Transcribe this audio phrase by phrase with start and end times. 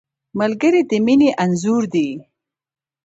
[0.39, 2.09] ملګری د مینې انځور دی